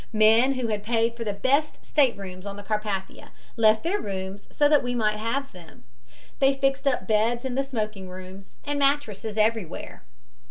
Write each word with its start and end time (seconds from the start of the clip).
"Men 0.13 0.53
who 0.55 0.69
had 0.69 0.81
paid 0.81 1.15
for 1.15 1.23
the 1.23 1.31
best 1.31 1.85
staterooms 1.85 2.47
on 2.47 2.55
the 2.55 2.63
Carpathia 2.63 3.29
left 3.55 3.83
their 3.83 4.01
rooms 4.01 4.47
so 4.49 4.67
that 4.67 4.81
we 4.81 4.95
might 4.95 5.17
have 5.17 5.51
them. 5.51 5.83
They 6.39 6.55
fixed 6.55 6.87
up 6.87 7.07
beds 7.07 7.45
in 7.45 7.53
the 7.53 7.61
smoking 7.61 8.09
rooms, 8.09 8.55
and 8.65 8.79
mattresses 8.79 9.37
everywhere. 9.37 10.01